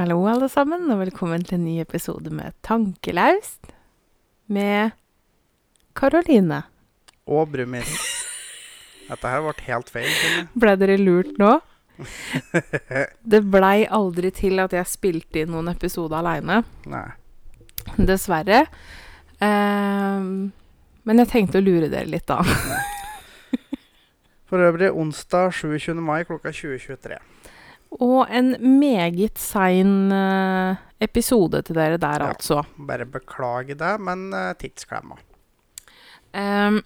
[0.00, 3.66] Hallo, alle sammen, og velkommen til en ny episode med Tankelaust
[4.48, 4.94] med
[5.92, 6.62] Karoline.
[7.28, 7.84] Og Brumil.
[9.10, 10.08] Dette her ble helt feil.
[10.62, 11.50] Ble dere lurt nå?
[13.34, 16.62] Det blei aldri til at jeg spilte inn noen episode aleine,
[18.00, 18.62] dessverre.
[19.36, 20.48] Um,
[21.04, 22.40] men jeg tenkte å lure dere litt, da.
[24.48, 25.92] For øvrig onsdag 27.
[26.00, 27.20] mai klokka 20.23.
[27.98, 32.28] Og en meget sein eh, episode til dere der, Ja.
[32.34, 32.62] altså.
[32.78, 35.16] Bare beklage det, men uh, tidsklemma.
[36.32, 36.82] Um,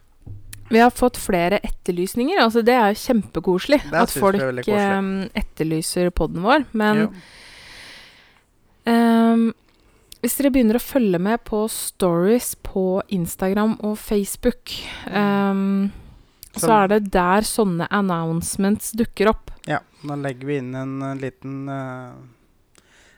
[0.70, 2.40] vi har fått flere etterlysninger.
[2.40, 4.40] Altså, det er jo kjempekoselig at folk
[4.72, 6.64] ehm, etterlyser poden vår.
[6.72, 7.10] Men
[8.88, 9.50] ehm,
[10.24, 14.72] hvis dere begynner å følge med på stories på Instagram og Facebook,
[15.12, 15.92] um,
[16.56, 19.50] så Så- er det der sånne announcements dukker opp.
[19.66, 19.80] ja.
[20.04, 22.12] Nå legger vi inn en eh, liten uh,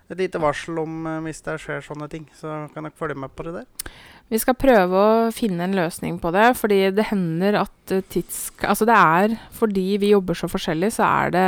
[0.07, 2.29] Et lite varsel om uh, hvis det skjer sånne ting.
[2.39, 3.91] Så kan dere følge med på det der.
[4.31, 8.49] Vi skal prøve å finne en løsning på det, fordi det hender at tids...
[8.67, 11.47] Altså det er fordi vi jobber så forskjellig, så er det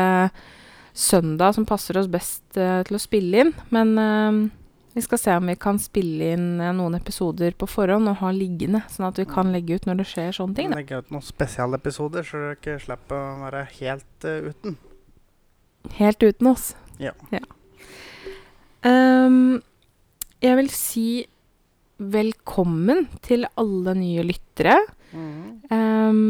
[0.98, 3.52] søndag som passer oss best uh, til å spille inn.
[3.74, 4.40] Men uh,
[4.94, 8.34] vi skal se om vi kan spille inn uh, noen episoder på forhånd og ha
[8.34, 10.70] liggende, sånn at vi kan legge ut når det skjer sånne ting.
[10.70, 10.82] Da.
[10.82, 14.78] Legge ut noen spesialepisoder, så dere slipper å være helt uten.
[15.98, 16.72] Helt uten oss.
[16.98, 17.12] Ja.
[18.86, 19.60] Ehm,
[20.42, 21.08] jeg vil si
[21.98, 24.76] velkommen til alle nye lyttere.
[25.10, 25.62] Mm.
[25.72, 26.20] Um,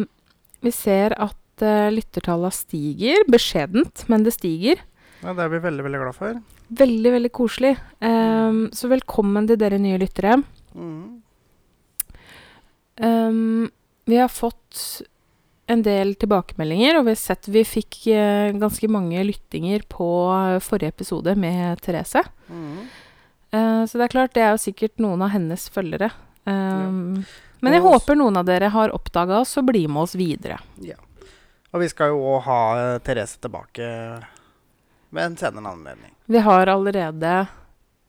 [0.65, 3.25] vi ser at uh, lyttertallene stiger.
[3.31, 4.81] Beskjedent, men det stiger.
[5.23, 6.41] Ja, det er vi veldig, veldig glad for.
[6.79, 7.75] Veldig, veldig koselig.
[8.01, 10.39] Um, så velkommen til dere nye lyttere.
[10.73, 11.21] Mm.
[12.99, 13.69] Um,
[14.09, 15.03] vi har fått
[15.69, 20.61] en del tilbakemeldinger, og vi har sett vi fikk eh, ganske mange lyttinger på eh,
[20.65, 22.25] forrige episode med Therese.
[22.49, 22.87] Mhm.
[23.51, 26.11] Eh, så det er klart, det er jo sikkert noen av hennes følgere.
[26.49, 26.89] Ja.
[27.61, 30.57] Men jeg håper noen av dere har oppdaga oss og blir med oss videre.
[30.81, 30.97] Ja.
[31.73, 32.61] Og vi skal jo òg ha
[33.05, 33.89] Therese tilbake
[35.13, 36.15] ved en senere anledning.
[36.25, 37.35] Vi har allerede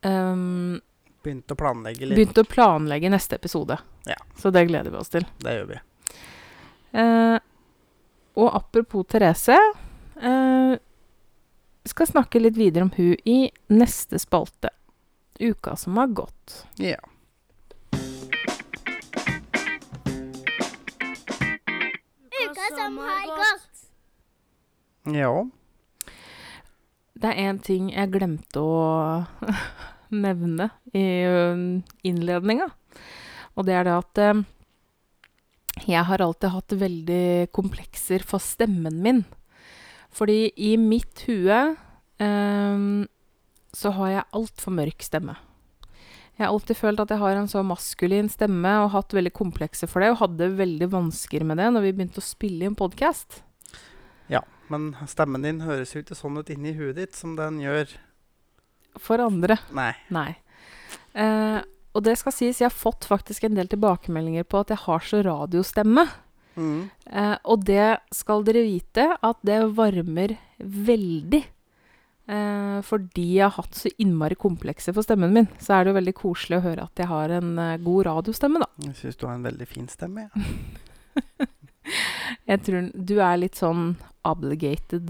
[0.08, 0.80] um,
[1.24, 3.80] Begynt å begynt å planlegge neste episode.
[4.08, 4.20] Ja.
[4.40, 5.28] Så det gleder vi oss til.
[5.44, 5.80] Det gjør vi.
[6.92, 7.40] Eh,
[8.40, 9.58] og apropos Therese
[10.22, 10.74] eh,
[11.84, 13.40] Vi skal snakke litt videre om hun i
[13.72, 14.72] neste spalte.
[15.40, 16.66] Uka som har gått.
[16.76, 17.00] Ja.
[22.44, 23.86] Uka som har gått.
[25.16, 25.34] Ja.
[27.20, 29.26] Det er én ting jeg glemte å
[30.26, 31.08] nevne i
[32.08, 32.70] innledninga.
[33.56, 34.22] Og det er det at
[35.88, 39.22] jeg har alltid hatt veldig komplekser for stemmen min.
[40.16, 41.60] Fordi i mitt hue
[42.20, 42.30] ø,
[43.78, 45.36] så har jeg altfor mørk stemme.
[46.40, 49.92] Jeg har alltid følt at jeg har en så maskulin stemme og hatt veldig komplekser
[49.92, 53.44] for det, og hadde veldig vansker med det når vi begynte å spille inn podkast.
[54.70, 57.90] Men stemmen din høres jo ikke sånn ut inni huet ditt som den gjør
[59.02, 59.58] For andre.
[59.74, 59.94] Nei.
[60.14, 60.32] Nei.
[61.18, 61.60] Eh,
[61.94, 65.06] og det skal sies, jeg har fått faktisk en del tilbakemeldinger på at jeg har
[65.06, 66.06] så radiostemme.
[66.60, 66.90] Mm.
[67.10, 71.42] Eh, og det skal dere vite, at det varmer veldig.
[72.30, 75.98] Eh, fordi jeg har hatt så innmari komplekser for stemmen min, så er det jo
[75.98, 78.70] veldig koselig å høre at jeg har en eh, god radiostemme, da.
[78.86, 80.28] Jeg syns du har en veldig fin stemme.
[80.30, 81.48] Ja.
[82.50, 83.96] Jeg tror du er litt sånn
[84.28, 85.10] obligated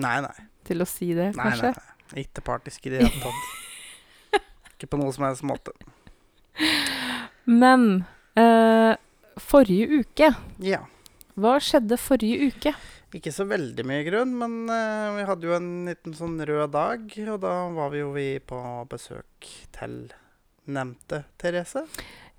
[0.00, 0.32] Nei, nei.
[0.64, 1.72] til å si det, nei, kanskje.
[1.76, 1.84] nei,
[2.14, 2.22] nei.
[2.24, 4.40] Ikke partisk i det hele tatt.
[4.72, 5.74] Ikke på noe som helst måte.
[7.56, 8.04] Men
[8.38, 8.92] eh,
[9.40, 10.30] forrige uke
[10.64, 10.84] Ja.
[11.36, 12.72] Hva skjedde forrige uke?
[13.16, 17.04] Ikke så veldig mye grunn, men eh, vi hadde jo en liten sånn rød dag.
[17.32, 18.60] Og da var vi jo vi på
[18.90, 19.98] besøk til
[20.66, 21.84] nevnte Therese.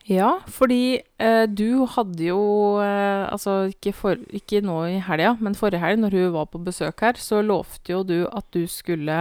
[0.07, 2.39] Ja, fordi eh, du hadde jo
[2.79, 6.61] eh, Altså ikke, for, ikke nå i helga, men forrige helg, når hun var på
[6.63, 9.17] besøk her, så lovte jo du at du skulle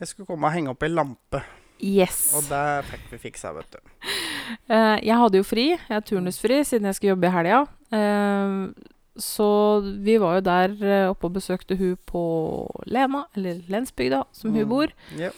[0.00, 1.44] Jeg skulle komme og henge opp ei lampe,
[1.82, 2.32] Yes!
[2.38, 3.78] og det fikk vi fiksa, vet du.
[4.70, 5.64] Uh, jeg hadde jo fri.
[5.74, 7.62] Jeg er turnusfri siden jeg skulle jobbe i helga.
[7.92, 8.70] Uh,
[9.18, 9.46] så
[10.00, 12.22] vi var jo der eh, oppe og besøkte hun på
[12.88, 14.70] Lena, eller Lensbygda, som hun Mm.
[14.70, 14.94] bor.
[15.20, 15.28] Ja.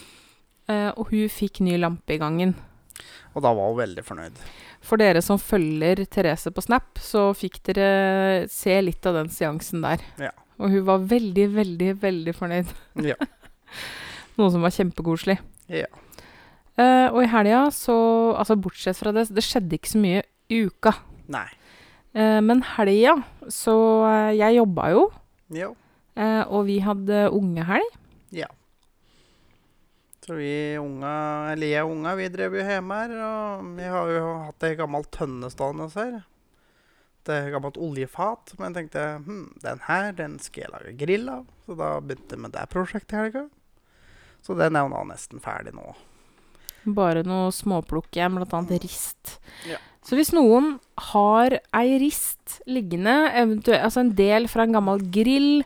[0.70, 2.54] Eh, og hun fikk ny lampe i gangen.
[3.34, 4.38] Og da var hun veldig fornøyd.
[4.84, 9.82] For dere som følger Therese på Snap, så fikk dere se litt av den seansen
[9.82, 9.98] der.
[10.22, 10.30] Ja.
[10.60, 12.70] Og hun var veldig, veldig, veldig fornøyd.
[13.02, 13.16] Ja.
[14.38, 15.40] Noe som var kjempekoselig.
[15.66, 15.90] Ja.
[16.74, 17.94] Eh, og i helga så
[18.34, 20.96] Altså bortsett fra det, det skjedde ikke så mye i uka.
[21.30, 21.46] Nei.
[22.14, 23.16] Uh, men helga
[23.50, 23.74] så
[24.06, 25.08] uh, Jeg jobba jo,
[26.14, 27.96] eh, og vi hadde ungehelg.
[28.30, 28.50] ja.
[30.24, 33.10] Så vi unga, eller jeg og unga, vi drev jo hjemme her.
[33.20, 36.22] Og vi har jo hatt ei gammel tønne stående her.
[37.28, 38.54] Det er et gammelt oljefat.
[38.56, 41.44] Men jeg tenkte hm, den her den skal jeg lage grill av.
[41.66, 43.44] Så da begynte jeg med det prosjektet i helga.
[44.40, 45.92] Så den er jo nå nesten ferdig nå.
[46.84, 49.38] Bare noe småplukk igjen, annet rist.
[49.68, 49.78] Ja.
[50.04, 50.74] Så hvis noen
[51.14, 55.64] har ei rist liggende, eventuelt altså en del fra en gammel grill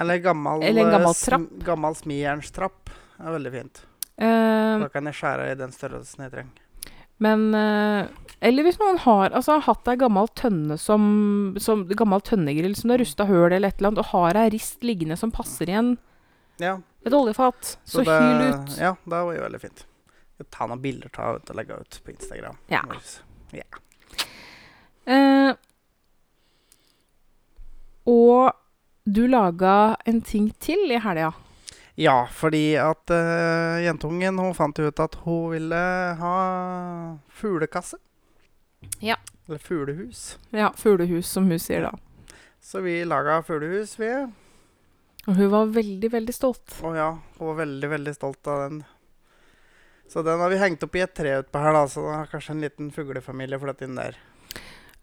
[0.00, 1.48] Eller gammel, Eller en gammel trapp.
[1.50, 2.90] sm gammel smijernstrapp.
[3.20, 3.82] Er veldig fint.
[4.16, 6.62] Uh, Da kan jeg skjære i den størrelsen jeg trenger.
[7.22, 8.08] Men eh,
[8.42, 12.96] Eller hvis noen har altså, hatt ei gammel tønne som, som Gammel tønnegrill som det
[12.96, 15.92] har rusta høl eller et eller annet, og har ei rist liggende som passer igjen
[16.58, 18.74] Ja, et oljefat, så, det, hyl ut.
[18.80, 19.84] Ja, det var jo veldig fint.
[20.50, 22.56] Ta noen bilder ta ut og legge ut på Instagram.
[22.72, 22.82] Ja.
[23.52, 23.66] Ja.
[25.06, 25.54] Uh,
[28.08, 28.52] og
[29.04, 31.32] du laga en ting til i helga.
[31.94, 35.82] Ja, fordi at uh, jentungen hun fant ut at hun ville
[36.18, 36.36] ha
[37.28, 37.98] fuglekasse.
[38.98, 39.18] Ja.
[39.46, 40.38] Eller fuglehus.
[40.50, 41.92] Ja, fuglehus, som hun sier da.
[42.62, 44.10] Så vi laga fuglehus, vi.
[45.26, 46.78] Og hun var veldig, veldig stolt.
[46.82, 48.82] Og ja, hun var veldig, veldig stolt av den.
[50.12, 52.28] Så den har vi hengt opp i et tre utpå her, da, så det er
[52.34, 54.18] kanskje en liten fuglefamilie flyttet inn der.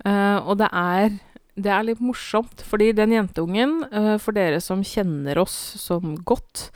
[0.05, 1.15] Uh, og det er,
[1.57, 6.67] det er litt morsomt, fordi den jenteungen, uh, for dere som kjenner oss som godt,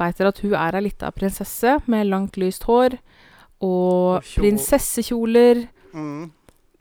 [0.00, 2.98] veit dere at hun er ei lita prinsesse med langt, lyst hår
[3.60, 5.66] og Og prinsessekjoler.
[5.92, 6.30] Mm.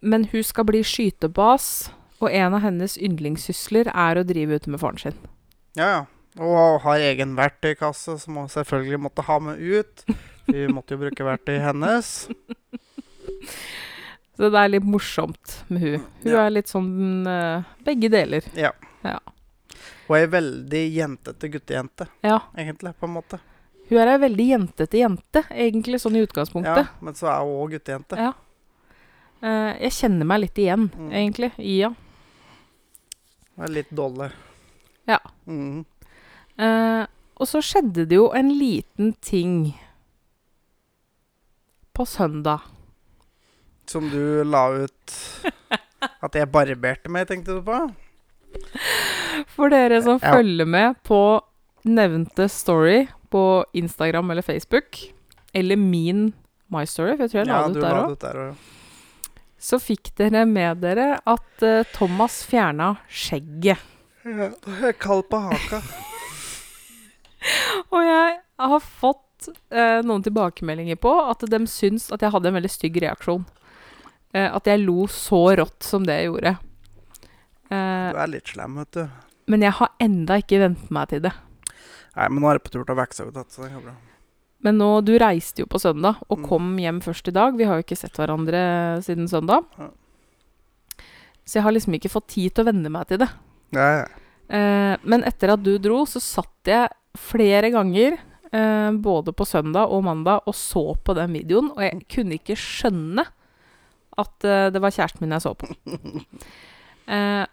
[0.01, 4.81] Men hun skal bli skytebas, og en av hennes yndlingssysler er å drive ute med
[4.81, 5.19] faren sin.
[5.77, 6.01] Ja, ja.
[6.39, 10.05] Og har egen verktøykasse som hun selvfølgelig måtte ha med ut.
[10.49, 12.11] Vi måtte jo bruke verktøyet hennes.
[14.39, 16.03] Så det er litt morsomt med hun.
[16.23, 16.45] Hun Ja.
[16.45, 18.43] er litt sånn eh, begge deler.
[18.55, 18.71] Ja.
[19.03, 19.17] Ja.
[20.07, 22.39] Hun er ei veldig jentete guttejente, Ja.
[22.57, 23.39] egentlig, på en måte.
[23.89, 26.85] Hun er ei veldig jentete jente, egentlig, sånn i utgangspunktet.
[26.87, 28.17] Ja, men så er hun òg guttejente.
[28.17, 28.33] Ja.
[29.41, 31.11] Eh, jeg kjenner meg litt igjen, Mm.
[31.11, 31.95] egentlig, i henne.
[33.55, 34.31] Hun er litt dolle.
[35.07, 35.19] Ja.
[35.47, 35.85] Mm.
[36.57, 37.05] Eh,
[37.37, 39.73] og så skjedde det jo en liten ting
[41.99, 42.59] på søndag.
[43.89, 45.15] Som du la ut
[46.23, 47.77] At jeg barberte meg, tenkte du på?
[49.51, 50.31] For dere som Ja.
[50.37, 51.41] følger med på
[51.85, 54.97] nevnte story på Instagram eller Facebook,
[55.53, 56.33] eller min
[56.71, 58.35] My Story, for jeg tror jeg la det ut der la òg, det ut der
[58.43, 58.55] òg.
[59.59, 63.77] så fikk dere med dere at uh, Thomas fjerna skjegget.
[64.25, 65.81] Ja, da er jeg kald på haka.
[67.91, 69.23] Og jeg har fått
[69.71, 73.45] eh, noen tilbakemeldinger på at de syns at jeg hadde en veldig stygg reaksjon.
[74.33, 76.57] Eh, at jeg lo så rått som det jeg gjorde.
[77.71, 79.07] Eh, Du er litt slem, vet du.
[79.47, 81.31] men jeg har enda ikke vent meg til det.
[82.15, 83.83] Nei, men nå er det på tur til å vokse ut igjen, så det går
[83.87, 83.95] bra.
[84.61, 86.45] Men nå, du reiste jo på søndag og Mm.
[86.49, 87.55] kom hjem først i dag.
[87.55, 89.63] Vi har jo ikke sett hverandre siden søndag.
[91.45, 93.29] Så jeg har liksom ikke fått tid til å venne meg til det.
[93.73, 94.05] Ja, ja.
[94.49, 98.17] Eh, men etter at du dro, så satt jeg flere ganger,
[98.55, 101.71] eh, både på søndag og mandag, og så på den videoen.
[101.75, 103.25] Og jeg kunne ikke skjønne
[104.19, 105.71] at eh, det var kjæresten min jeg så på.
[107.09, 107.45] Eh,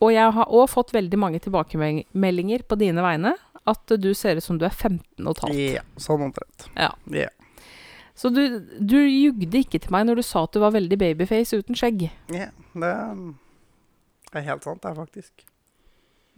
[0.00, 3.34] og jeg har òg fått veldig mange tilbakemeldinger på dine vegne.
[3.68, 5.58] At du ser ut som du er 15 og et halvt.
[5.76, 6.64] ja sånn omtrent.
[6.72, 6.88] Ja.
[7.12, 7.28] Ja.
[8.16, 8.40] Så du,
[8.80, 12.06] du jugde ikke til meg når du sa at du var veldig babyface uten skjegg.
[12.32, 15.44] ja det er helt sant, det er faktisk.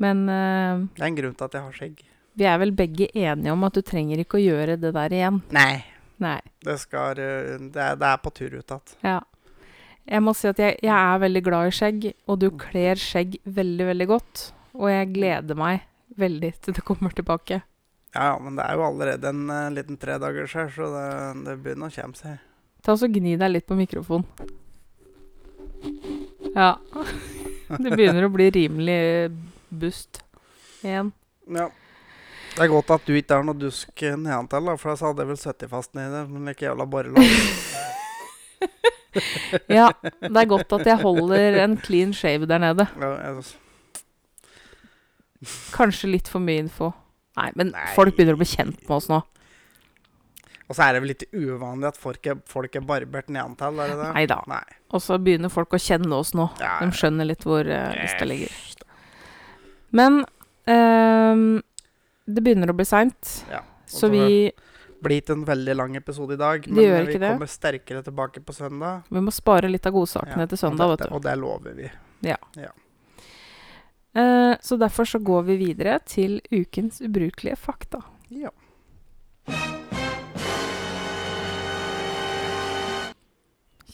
[0.02, 2.02] Men eh, Det er en grunn til at jeg har skjegg.
[2.34, 5.42] Vi er vel begge enige om at du trenger ikke å gjøre det der igjen.
[5.54, 5.84] Nei.
[6.22, 6.38] Nei.
[6.64, 8.96] Det, skal, eh, det, er, det er på tur ut igjen.
[9.04, 9.20] Ja.
[10.04, 13.38] Jeg må si at jeg, jeg er veldig glad i skjegg, og du kler skjegg
[13.44, 14.42] veldig, veldig godt.
[14.76, 15.86] Og jeg gleder meg
[16.20, 17.62] veldig til det kommer tilbake.
[18.14, 21.06] Ja, ja, men det er jo allerede en uh, liten tredagers her, så det,
[21.48, 22.42] det begynner å komme seg.
[22.84, 24.28] Ta og Gni deg litt på mikrofonen.
[26.54, 26.74] Ja.
[27.80, 29.32] Det begynner å bli rimelig
[29.72, 30.20] bust
[30.84, 31.10] igjen.
[31.50, 31.70] Ja.
[32.54, 35.30] Det er godt at du ikke er noe dusk nedantil, da, for ellers hadde jeg
[35.32, 36.22] vel sittet fast nedi det.
[36.30, 37.32] Men ikke jævla borrelag.
[39.70, 42.86] Ja, det er godt at jeg holder en clean shave der nede.
[42.98, 43.44] Ja, jeg,
[45.74, 46.88] Kanskje litt for mye info.
[47.38, 47.84] Nei, men Nei.
[47.94, 49.20] folk begynner å bli kjent med oss nå.
[50.64, 53.78] og så er det vel litt uvanlig at folk er, folk er barbert nedantil?
[53.82, 54.10] er det det?
[54.16, 54.40] Nei da.
[54.94, 56.48] Og så begynner folk å kjenne oss nå.
[56.62, 58.54] Ja, De skjønner litt hvor uh, lista ligger.
[59.94, 60.22] Men
[60.70, 61.60] ehm,
[62.24, 64.52] det begynner å bli seint, ja, så vi
[65.04, 67.28] blitt en veldig lang episode i dag, men vi det.
[67.28, 69.02] kommer sterkere tilbake på søndag.
[69.12, 71.10] Vi må spare litt av godsakene ja, til søndag, vet du.
[71.12, 71.90] Og det lover vi.
[72.24, 72.38] Ja.
[72.56, 72.70] ja.
[74.16, 78.00] Uh, så derfor så går vi videre til ukens ubrukelige fakta.
[78.32, 78.54] Ja.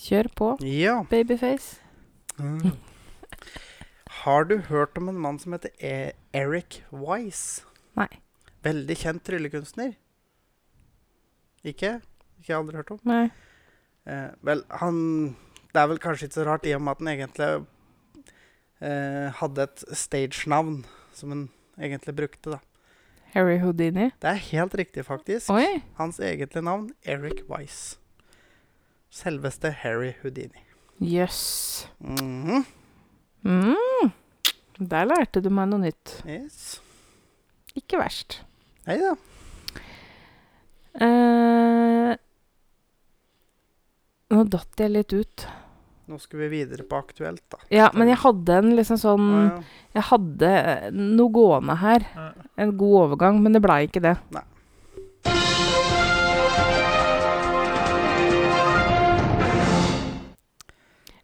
[0.01, 1.01] Kjør på, ja.
[1.11, 1.83] babyface.
[2.39, 2.79] Mm.
[4.23, 7.67] Har du hørt om en mann som heter e Eric Wise?
[7.99, 8.09] Nei.
[8.65, 9.95] Veldig kjent tryllekunstner.
[11.67, 12.01] Ikke?
[12.41, 13.01] Ikke aldri hørt om?
[13.09, 13.27] Nei.
[14.09, 15.37] Eh, vel, han
[15.71, 17.51] Det er vel kanskje ikke så rart, i og med at han egentlig
[18.81, 20.81] eh, hadde et stage-navn
[21.15, 21.45] som han
[21.79, 22.59] egentlig brukte, da.
[23.35, 24.09] Harry Houdini.
[24.19, 25.53] Det er helt riktig, faktisk.
[25.55, 25.83] Oi.
[26.01, 28.01] Hans egentlige navn Eric Wise.
[29.11, 30.65] Selveste Harry Houdini.
[31.01, 31.87] Jøss.
[32.01, 32.65] Mhm.
[33.47, 34.11] Mm.
[34.81, 36.17] Der lærte du meg noe nytt.
[36.27, 36.81] Yes.
[37.79, 38.41] Ikke verst.
[38.89, 39.15] Nei da.
[41.01, 42.13] Eh,
[44.31, 45.47] nå datt jeg litt ut.
[46.11, 47.61] Nå skal vi videre på aktuelt, da.
[47.71, 49.83] Ja, men jeg hadde en liksom sånn ah, ja.
[50.01, 52.07] Jeg hadde eh, noe gående her.
[52.17, 52.31] Ja.
[52.65, 54.17] En god overgang, men det blei ikke det.
[54.35, 54.43] Nei.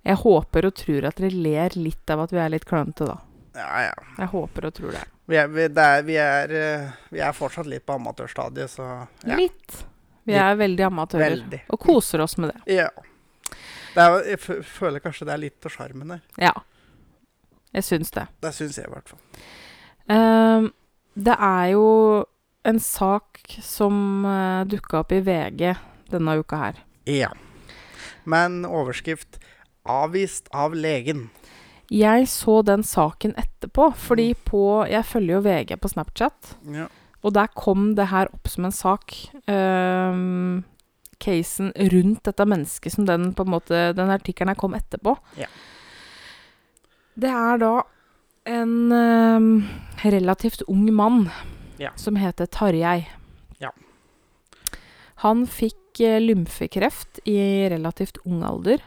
[0.06, 3.16] Jeg håper og tror at dere ler litt av at vi er litt klønete, da.
[3.56, 4.06] Ja, ja.
[4.18, 5.02] Jeg håper og tror det.
[5.26, 8.86] Vi er, vi, er, vi, er, eh, vi er fortsatt litt på amatørstadiet, så
[9.24, 9.38] ja.
[9.38, 9.80] Litt.
[10.26, 11.36] Vi er veldig amatører.
[11.36, 11.62] Veldig.
[11.74, 12.78] Og koser oss med det.
[12.82, 12.90] ja.
[13.96, 16.24] Det er, jeg føler kanskje det er litt av sjarmen der.
[16.36, 16.52] Ja.
[17.72, 18.26] Jeg syns det.
[18.44, 19.22] Det syns jeg i hvert fall.
[20.12, 20.66] Ehm,
[21.16, 21.86] det er jo
[22.68, 25.72] en sak som uh, dukka opp i VG
[26.12, 26.82] denne uka her.
[27.08, 27.32] Ja.
[28.24, 29.40] Men overskrift
[29.86, 31.28] 'Avvist av legen'.
[31.92, 36.56] Jeg så den saken etterpå, fordi på Jeg følger jo VG på Snapchat.
[36.74, 36.86] Ja.
[37.22, 39.14] Og der kom det her opp som en sak.
[39.46, 40.64] Um,
[41.22, 45.14] casen rundt dette mennesket som den på en måte Den artikkelen her kom etterpå.
[45.40, 45.46] Ja.
[47.16, 47.74] Det er da
[48.46, 49.46] en um,
[50.04, 51.30] relativt ung mann
[51.78, 51.90] Ja.
[51.96, 53.06] som heter Tarjei.
[53.60, 53.70] Ja.
[55.24, 57.38] Han fikk uh, lymfekreft i
[57.72, 58.82] relativt ung alder.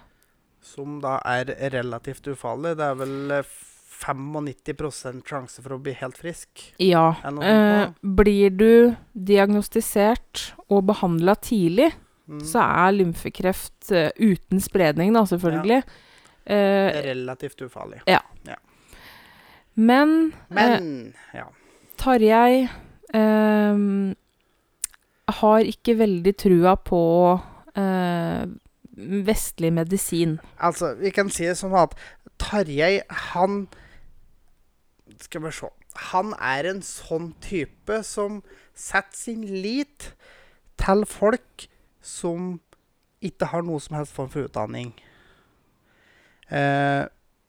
[0.70, 2.76] Som da er relativt ufarlig.
[2.78, 3.56] Det er vel eh,
[4.00, 6.70] 95 sjanse for å bli helt frisk.
[6.80, 7.10] Ja.
[7.26, 7.90] Eh,
[8.22, 11.92] blir du diagnostisert og behandla tidlig,
[12.30, 12.44] Mm.
[12.46, 15.80] så er lymfekreft uh, uten spredning, da, selvfølgelig.
[16.46, 18.04] Eh, Relativt ufarlig.
[19.74, 20.12] men
[20.52, 21.48] eh, Men ja.
[21.98, 22.68] Tarjei
[23.14, 23.82] eh,
[25.40, 27.02] har ikke veldig trua på
[27.76, 28.46] eh,
[29.26, 30.38] vestlig medisin.
[30.60, 31.96] Altså, vi kan si det sånn at
[32.40, 33.02] Tarjei,
[33.34, 33.68] han
[35.20, 35.68] Skal vi se.
[36.14, 38.40] Han er en sånn type som
[38.78, 40.14] setter sin lit
[40.80, 41.66] til folk
[42.00, 42.60] som
[43.26, 44.94] ikke har noe som helst form for utdanning.
[46.48, 47.04] Eh,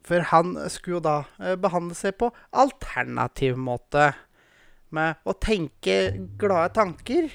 [0.07, 4.11] for han skulle jo da eh, behandle seg på alternativ måte.
[4.91, 7.31] Med å tenke glade tanker.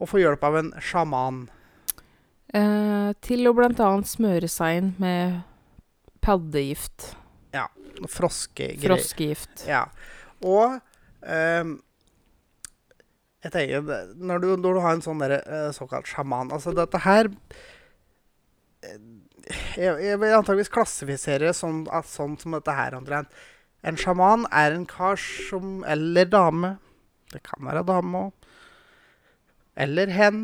[0.00, 1.44] Og få hjelp av en sjaman.
[2.54, 3.88] Eh, til å bl.a.
[4.06, 5.40] smøre seg inn med
[6.24, 7.14] paddegift.
[7.54, 7.66] Ja.
[8.10, 8.86] Froskegreier.
[8.86, 9.66] Froskegift.
[9.66, 9.86] Ja.
[10.44, 10.78] Og
[11.26, 11.76] um,
[13.46, 16.98] jeg tenker, når du, når du har en sånn der, eh, såkalt sjaman Altså, dette
[17.04, 17.28] her
[18.82, 18.96] eh,
[19.78, 23.30] Jeg, jeg vil antakeligvis klassifisere sånn, at, sånn som dette her omtrent.
[23.86, 26.74] En sjaman er en kar som Eller dame.
[27.30, 28.50] Det kan være dame òg.
[29.86, 30.40] Eller hen.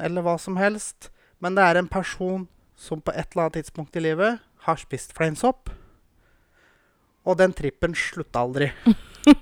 [0.00, 1.10] Eller hva som helst.
[1.40, 2.46] Men det er en person
[2.80, 5.70] som på et eller annet tidspunkt i livet har spist fleinsopp.
[7.28, 8.70] Og den trippen slutta aldri.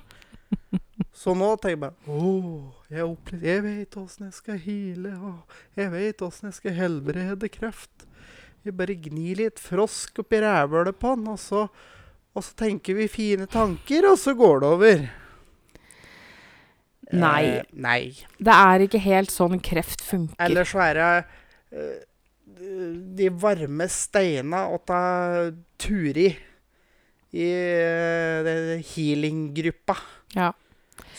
[1.18, 2.32] Så nå tenker jeg bare Å,
[2.90, 5.12] jeg, opplevde- jeg vet åssen jeg skal hile.
[5.18, 8.06] og jeg vet åssen jeg skal helbrede kreft.
[8.66, 11.64] Vi bare gnir litt frosk oppi rævhølet på den, og så,
[12.34, 15.04] og så tenker vi fine tanker, og så går det over.
[17.18, 17.42] Nei.
[17.58, 18.00] Eh, nei.
[18.38, 20.42] Det er ikke helt sånn kreft funker.
[20.44, 21.12] Eller så er det
[21.68, 25.00] de varme steina åtta
[25.76, 26.30] Turi
[27.36, 29.96] i uh, healing-gruppa.
[30.34, 30.52] Ja.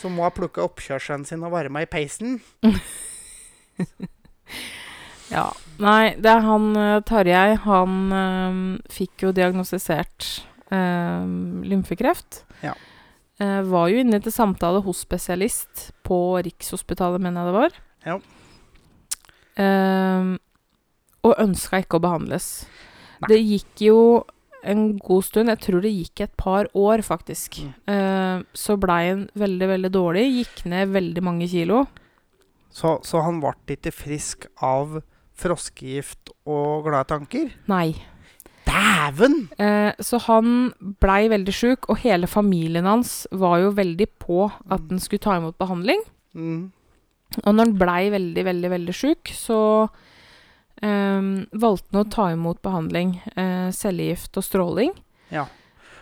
[0.00, 2.40] Som må ha plukka oppkjørselen sin og varma i peisen.
[5.30, 5.46] Ja.
[5.80, 7.54] Nei, det er han eh, Tarjei.
[7.64, 8.60] Han eh,
[8.92, 10.26] fikk jo diagnostisert
[10.74, 11.26] eh,
[11.70, 12.44] lymfekreft.
[12.66, 12.74] Ja.
[13.40, 17.78] Uh, var jo inne til samtale hos spesialist på Rikshospitalet, mener jeg det var.
[18.04, 18.16] Ja.
[19.60, 20.36] Eh,
[21.26, 22.50] og ønska ikke å behandles.
[23.20, 23.32] Nei.
[23.32, 23.98] Det gikk jo
[24.60, 27.62] en god stund, jeg tror det gikk et par år, faktisk.
[27.64, 27.72] Mm.
[27.88, 30.26] uh, så blei han veldig, veldig dårlig.
[30.40, 31.86] Gikk ned veldig mange kilo.
[32.70, 35.00] Så, så han ble ikke frisk av
[35.40, 37.52] froskegift og glade tanker?
[37.72, 37.94] Nei.
[38.68, 39.48] Dæven!
[39.58, 40.70] Uh, så han
[41.02, 45.38] blei veldig sjuk, og hele familien hans var jo veldig på at han skulle ta
[45.40, 46.04] imot behandling.
[46.36, 46.68] Mm.
[47.44, 52.62] Og når han blei veldig, veldig, veldig sjuk, så um, valgte han å ta imot
[52.66, 54.94] behandling, Uh, cellegift og stråling.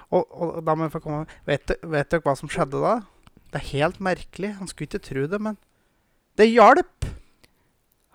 [0.09, 2.95] Og, og da må jeg få komme vet, vet dere hva som skjedde da?
[3.53, 4.55] Det er helt merkelig.
[4.59, 5.59] Han skulle ikke tro det, men
[6.39, 7.09] det hjalp!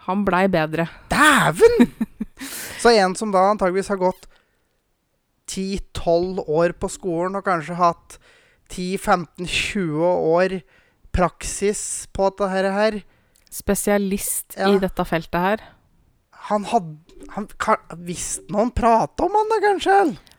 [0.08, 0.88] Han blei bedre.
[1.12, 1.90] Dæven!
[2.82, 4.28] Så en som da antageligvis har gått
[5.52, 8.18] 10-12 år på skolen og kanskje hatt
[8.74, 10.58] 10-15-20 år
[11.14, 13.02] praksis på dette her,
[13.54, 14.72] Spesialist Ja.
[14.74, 15.62] i dette feltet her.
[16.50, 16.98] Han hadde
[18.04, 19.98] Visste noen prate om han da, kanskje?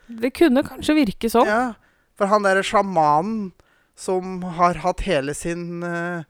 [0.08, 1.46] Det kunne kanskje virke sånn.
[1.48, 1.74] Ja,
[2.18, 3.52] for han derre sjamanen
[3.96, 6.26] som har hatt hele sin, uh,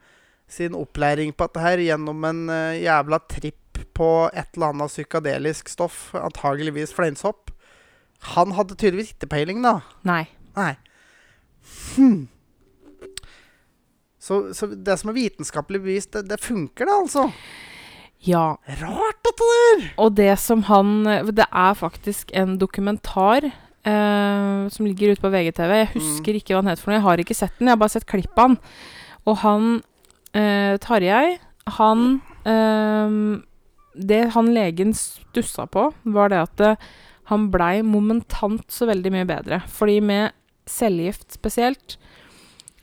[0.46, 5.72] sin opplæring på dette her gjennom en uh, jævla tripp på et eller annet psykadelisk
[5.72, 7.50] stoff, antageligvis fleinsopp,
[8.36, 9.80] han hadde tydeligvis ikke peiling, da.
[10.06, 10.26] Nei.
[10.56, 10.74] Nei.
[11.96, 12.28] Hm.
[14.24, 17.28] Så, så det som er vitenskapelig bevist, det, det funker, det, altså.
[18.24, 18.56] Ja.
[18.80, 19.84] Rart, dette der!
[20.00, 25.72] Og det som han Det er faktisk en dokumentar eh, som ligger ute på VGTV.
[25.82, 27.00] Jeg husker ikke hva den heter for noe.
[27.00, 28.60] Jeg har ikke sett den, jeg har bare sett klipp av den.
[29.28, 29.66] Og han
[30.32, 31.38] eh, Tarjei,
[31.78, 32.06] han
[32.48, 33.18] eh,
[33.94, 36.88] Det han legen stussa på, var det at eh,
[37.30, 39.60] han blei momentant så veldig mye bedre.
[39.68, 40.32] Fordi med
[40.68, 41.98] cellegift spesielt,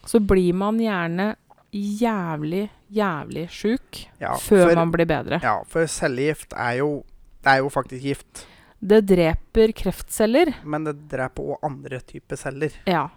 [0.06, 1.36] så blir man gjerne
[1.72, 5.40] jævlig, jævlig sjuk Ja, før for- man blir bedre.
[5.44, 7.04] Ja, for cellegift er jo
[7.44, 8.46] Det er jo faktisk gift.
[8.84, 10.54] Det dreper kreftceller.
[10.64, 12.70] Men det dreper òg andre typer celler.
[12.86, 13.08] Ja.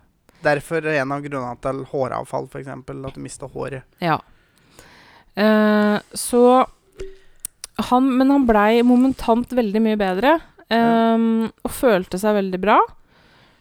[0.42, 2.68] Derfor er en av grunnene til håravfall, f.eks.
[2.68, 3.82] At du mister håret.
[4.00, 4.18] Ja.
[5.37, 6.66] Eh, så
[7.90, 10.40] han Men han blei momentant veldig mye bedre.
[10.70, 12.78] ehm, og følte seg veldig bra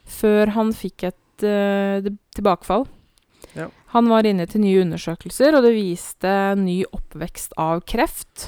[0.07, 1.99] før han fikk et uh,
[2.33, 2.87] tilbakefall.
[3.93, 8.47] Han var inne til nye undersøkelser, og det viste ny oppvekst av kreft.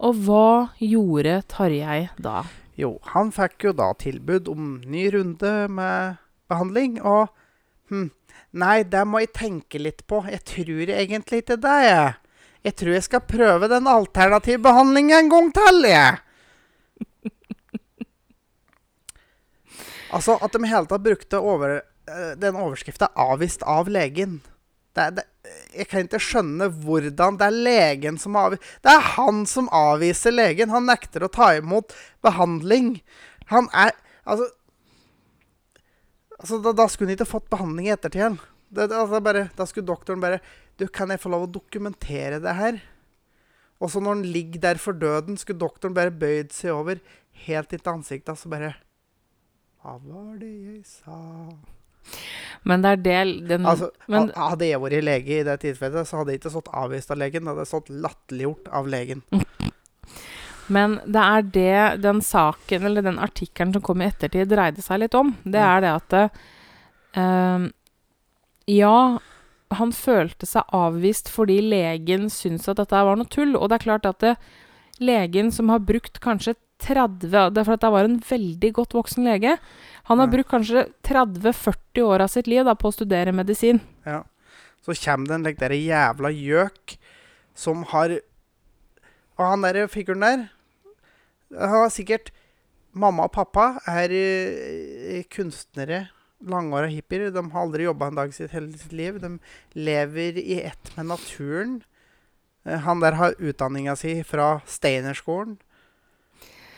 [0.00, 2.46] Og hva gjorde Tarjei da?
[2.78, 6.16] Jo, han fikk jo da tilbud om ny runde med
[6.48, 7.28] behandling, og
[7.92, 8.08] hm,
[8.58, 10.22] Nei, det må jeg tenke litt på.
[10.24, 12.14] Jeg tror egentlig ikke det, jeg.
[12.64, 16.16] Jeg tror jeg skal prøve den alternative behandlingen en gang til, jeg.
[20.08, 21.82] Altså, at de hele tatt brukte over,
[22.40, 24.40] den overskrifta 'avvist av legen'.
[24.94, 25.24] Det, er- det,
[25.76, 30.34] jeg kan ikke skjønne hvordan det er legen som avviser Det er han som avviser
[30.34, 30.70] legen.
[30.74, 33.00] Han nekter å ta imot behandling.
[33.52, 33.92] Han er
[34.28, 34.44] Altså,
[36.38, 38.36] altså da, da skulle han ikke fått behandling i ettertid.
[38.76, 40.40] Altså da skulle doktoren bare
[40.78, 42.76] Du, kan jeg få lov å dokumentere det her?
[43.80, 47.00] Og så når han ligger der for døden, skulle doktoren bare bøyd seg over
[47.46, 48.74] helt inntil ansiktet, så bare
[49.82, 51.18] Hva var det jeg sa?
[52.66, 56.20] Men det er del, den Altså, men, Hadde jeg vært lege i det tilfellet, så
[56.20, 57.46] hadde jeg ikke stått avvist av legen.
[57.46, 59.22] Det hadde stått latterliggjort av legen.
[60.68, 65.00] Men det er det den saken, eller den artikkelen som kom i ettertid, dreide seg
[65.00, 65.32] litt om.
[65.48, 66.16] Det er det at
[67.16, 67.70] ehm,
[68.68, 68.98] Ja,
[69.80, 73.56] han følte seg avvist fordi legen syntes at dette var noe tull.
[73.56, 74.34] Og det er klart at det,
[75.00, 79.24] legen som har brukt kanskje 30 Det er for det var en veldig godt voksen
[79.26, 79.58] lege.
[80.04, 80.32] Han har Ja.
[80.32, 83.80] brukt kanskje 30-40 år av sitt liv da, på å studere medisin.
[84.06, 84.22] Ja.
[84.84, 86.96] Så kommer det en like, der jævla gjøk
[87.54, 88.20] som har
[89.38, 90.48] Og han der figuren der
[91.56, 92.30] Han har sikkert
[92.94, 96.08] Mamma og pappa er eh, kunstnere.
[96.42, 97.30] Langåra hippier.
[97.30, 99.20] De har aldri jobba en dag i sitt hele sitt liv.
[99.20, 99.38] De
[99.74, 101.82] lever i ett med naturen.
[102.64, 105.58] Eh, Han der har utdanninga si fra Steinerskolen.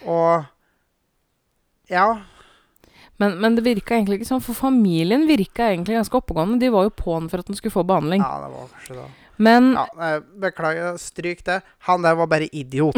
[0.07, 0.45] Og
[1.91, 2.21] Ja.
[3.21, 6.57] Men, men det virka egentlig ikke sånn, for familien virka egentlig ganske oppegående.
[6.63, 8.23] De var jo på'n for at han skulle få behandling.
[8.25, 9.09] Ja, det var kanskje det.
[9.41, 10.11] Men, Ja,
[10.41, 11.61] beklager, stryk det.
[11.89, 12.97] Han der var bare idiot.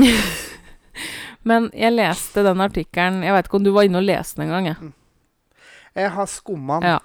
[1.49, 4.51] men jeg leste den artikkelen Jeg veit ikke om du var inne og leste den
[4.51, 4.93] engang, jeg.
[6.03, 6.95] Jeg har skumma den.
[6.95, 7.01] Ja.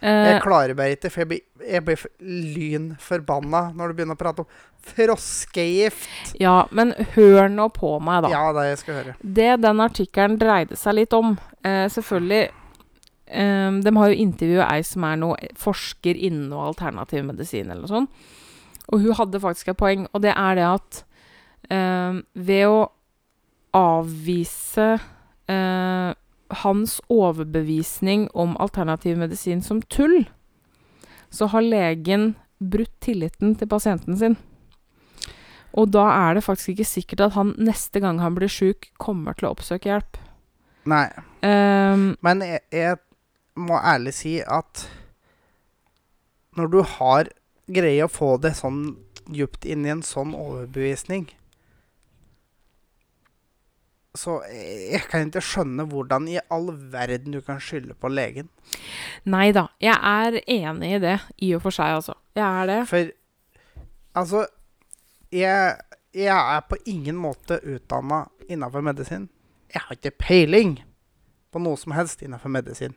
[0.00, 4.20] Eh, Jeg klarer meg ikke, for jeg blir, jeg blir lynforbanna når du begynner å
[4.20, 4.50] prate om
[4.88, 6.34] froskegift.
[6.40, 8.30] ja, men hør nå på meg, da.
[8.32, 9.14] Ja, det jeg skal høre.
[9.22, 11.34] Det den artikkelen dreide seg litt om
[11.66, 12.44] eh, Selvfølgelig
[13.26, 17.82] eh, De har jo intervjua ei som er noe forsker innen noe alternativ medisin, eller
[17.84, 18.10] noe sånt.
[18.88, 21.02] Og hun hadde faktisk et poeng, og det er det at
[21.74, 22.78] eh, ved å
[23.76, 24.86] avvise
[25.50, 26.14] eh,
[26.64, 30.24] hans overbevisning om alternativ medisin som tull,
[31.30, 34.36] så har legen brutt tilliten til pasienten sin.
[35.76, 39.36] Og da er det faktisk ikke sikkert at han neste gang han blir sjuk, kommer
[39.36, 40.16] til å oppsøke hjelp.
[40.88, 41.06] Nei,
[41.38, 42.96] Um, men jeg, jeg
[43.58, 44.88] må ærlig si at
[46.58, 47.28] når du har
[47.70, 48.96] greie å få det sånn
[49.30, 51.28] djupt inn i en sånn overbevisning
[54.16, 58.48] Så jeg jeg kan ikke skjønne hvordan i all verden du kan skylde på legen.
[59.28, 62.16] Nei da, jeg er enig i det, i og for seg, altså.
[62.34, 62.80] Jeg er det.
[62.88, 63.10] For
[64.14, 64.46] altså
[65.30, 65.76] Jeg,
[66.14, 69.28] jeg er på ingen måte utdanna innafor medisin.
[69.74, 70.78] Jeg har ikke peiling
[71.52, 72.94] på noe som helst innafor medisin.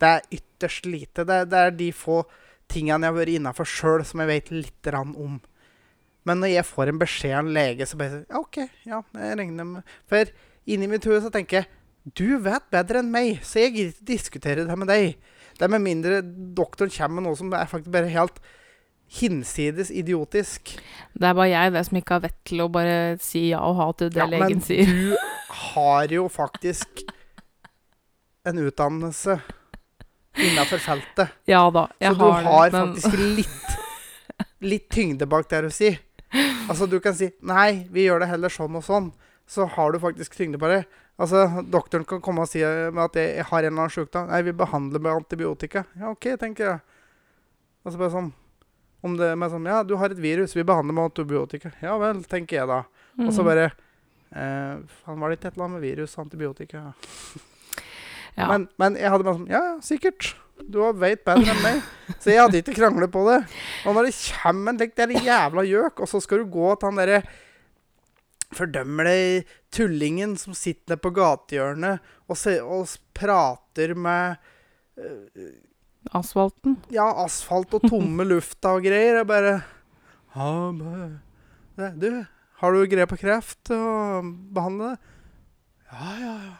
[0.00, 1.26] Det er ytterst lite.
[1.28, 2.22] Det det er de få
[2.70, 5.40] tingene jeg har vært innafor sjøl, som jeg vet litt grann om.
[6.28, 8.58] Men når jeg får en beskjed av en lege, så bare Ja, OK.
[8.86, 10.28] Ja, jeg regner med For
[10.68, 11.70] inni mitt hode så tenker jeg
[12.16, 15.14] Du vet bedre enn meg, så jeg gidder ikke diskutere det med deg.
[15.56, 16.20] Det er med mindre
[16.56, 18.38] doktoren kommer med noe som er faktisk bare helt
[19.10, 20.76] hinsides idiotisk.
[21.12, 23.76] Det er bare jeg det som ikke har vett til å bare si ja og
[23.80, 24.86] ha til det Ja, legen men sier.
[24.86, 25.16] du
[25.72, 27.02] har jo faktisk
[28.48, 29.40] en utdannelse
[30.40, 31.34] innafor feltet.
[31.50, 32.78] Ja da, jeg så du har, har det.
[32.78, 35.98] Men faktisk litt, litt tyngde bak det du sier.
[36.70, 39.12] Altså, du kan si 'nei, vi gjør det heller sånn og sånn'.
[39.50, 40.84] Så har du faktisk tyngde på det.
[41.18, 44.28] Altså, Doktoren kan komme og si at jeg, jeg har en eller annen sjukdom.
[44.28, 45.84] 'Nei, vi behandler med antibiotika'.
[45.98, 46.80] Ja, OK, tenker jeg.
[47.84, 48.32] Altså bare sånn
[49.02, 50.54] om det med sånn 'Ja, du har et virus.
[50.54, 51.72] Vi behandler med antibiotika'.
[51.82, 52.84] Ja vel, tenker jeg da.
[53.18, 53.44] Og så Mhm.
[53.44, 53.72] bare
[54.32, 56.94] eh, Faen, var det ikke et eller annet med virus og antibiotika?
[58.38, 58.46] ja.
[58.46, 60.34] Men, men jeg hadde bare sånn Ja, ja, sikkert.
[60.68, 61.80] Du veit bedre enn meg.
[62.20, 63.38] Så jeg hadde ikke kranglet på det.
[63.86, 66.90] Og når det kommer en slik der jævla gjøk, og så skal du gå til
[66.90, 67.22] han derre
[68.50, 74.40] deg tullingen som sitter nede på gatehjørnet og, se, og prater med
[74.98, 75.52] eh,
[76.16, 76.78] Asfalten.
[76.90, 79.20] ja, asfalt og tomme lufta og greier.
[79.20, 79.60] Jeg bare
[82.00, 82.08] Du,
[82.60, 85.14] har du greie på kreft og behandle det?
[85.90, 86.58] Ja, ja, ja.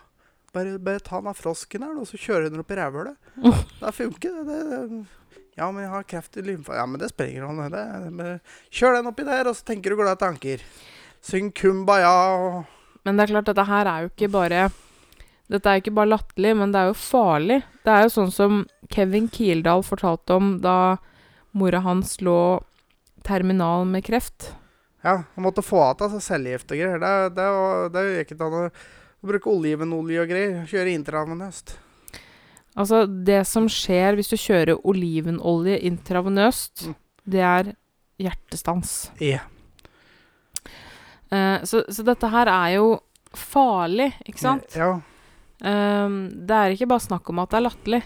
[0.53, 3.17] Bare, bare ta den av frosken her, og så kjører du den opp i rævhølet.
[3.81, 5.41] Det funker, det, det, det.
[5.61, 6.75] Ja, men jeg har kreft i lymfa...
[6.79, 7.59] Ja, men det sprenger han.
[7.71, 7.85] det.
[8.19, 8.41] det-
[8.75, 10.63] Kjør den oppi der, og så tenker du glade tanker.
[11.23, 12.63] Syng kumbaya og
[13.05, 14.63] Men det er klart, dette her er jo ikke bare
[15.51, 17.59] Dette er ikke bare latterlig, men det er jo farlig.
[17.85, 18.61] Det er jo sånn som
[18.95, 20.77] Kevin Kildahl fortalte om da
[21.59, 22.37] mora hans lå
[23.27, 24.53] terminal med kreft.
[25.03, 27.03] Ja, han måtte få av seg cellegift og greier.
[27.03, 28.65] Det, det, var- det gikk ikke an å
[29.27, 30.63] bruke olivenolje og greier.
[30.71, 31.75] Kjøre intravenøst.
[32.79, 36.95] Altså, det som skjer hvis du kjører olivenolje intravenøst, Mm.
[37.29, 37.73] det er
[38.21, 39.11] hjertestans.
[39.21, 39.41] Ja.
[41.31, 42.87] Uh, så, så dette her er jo
[43.37, 44.75] farlig, ikke sant?
[44.75, 44.97] Ja.
[45.61, 48.01] Um, det er ikke bare snakk om at det er latterlig.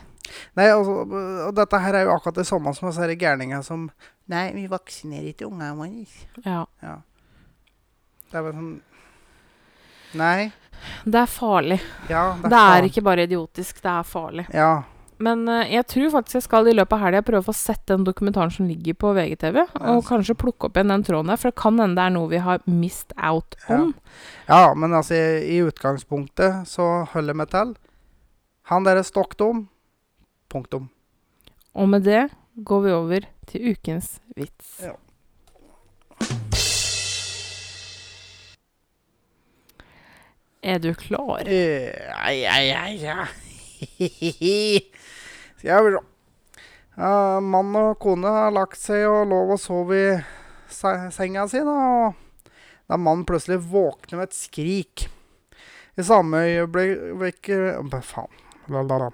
[0.59, 1.05] Nei, altså,
[1.49, 3.87] og dette her er jo akkurat det samme som disse gærninga som
[4.33, 6.05] Nei, vi vaksinerer ikke ungene våre.
[6.49, 6.63] Ja.
[6.81, 6.95] Ja.
[8.31, 8.71] Det er bare sånn
[10.17, 10.47] Nei.
[11.05, 11.79] Det er farlig.
[12.09, 12.89] Ja, Det er, faen.
[12.91, 14.47] ikke bare idiotisk, det er farlig.
[14.55, 14.73] Ja.
[15.25, 17.85] Men uh, jeg tror faktisk jeg skal i løpet av helga prøve å få sett
[17.87, 19.61] den dokumentaren som ligger på VGTV,
[19.93, 22.31] og kanskje plukke opp igjen den tråden der, for det kan hende det er noe
[22.33, 23.93] vi har missed out on.
[24.49, 27.75] ja, men altså, i, i utgangspunktet så holder vi til
[28.73, 29.67] Han derre stokkdom.
[30.51, 30.89] Punktum.
[31.75, 32.29] Og med det
[32.65, 34.77] går vi over til ukens vits.
[34.83, 34.95] Ja.
[40.65, 41.45] Er du klar?
[41.45, 43.27] Ai, ai, ai, ja.
[45.59, 46.03] Skal vi se.
[46.95, 50.11] Ja, mann og kone har lagt seg og lov å sove i
[50.71, 52.13] se- senga si, da.
[52.87, 55.09] Da mannen plutselig våkner med et skrik.
[55.99, 57.51] I samme øyeblikk
[58.07, 58.31] faen.
[58.71, 59.11] La, la, la.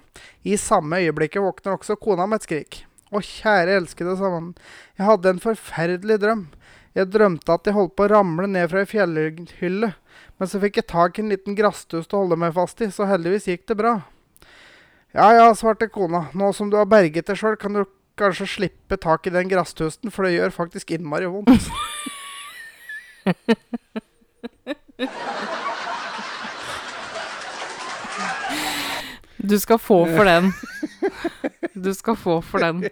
[0.47, 2.79] I samme øyeblikket våkner også kona med et skrik.
[3.11, 4.53] Å, kjære elskede, sa mannen.
[4.95, 6.45] Jeg hadde en forferdelig drøm.
[6.95, 9.91] Jeg drømte at jeg holdt på å ramle ned fra ei fjellhylle.
[10.41, 13.05] Men så fikk jeg tak i en liten gresstust å holde meg fast i, så
[13.05, 13.91] heldigvis gikk det bra.
[15.13, 16.23] Ja ja, svarte kona.
[16.33, 17.83] Nå som du har berget deg sjøl, kan du
[18.17, 21.69] kanskje slippe tak i den grasstusten, for det gjør faktisk innmari vondt.
[29.37, 30.49] Du skal få for den.
[31.73, 32.83] Du skal få for den.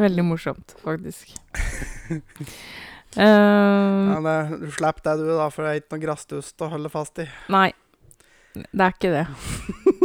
[0.00, 1.32] Veldig morsomt, faktisk.
[3.16, 6.70] Uh, Ja, det, du slipper det, du, da, for det er ikke noe gresstust å
[6.70, 7.26] holde fast i.
[7.50, 7.70] nei,
[8.54, 9.26] det er ikke det.